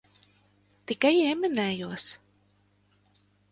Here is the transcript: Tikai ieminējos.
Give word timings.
Tikai 0.91 1.11
ieminējos. 1.19 2.09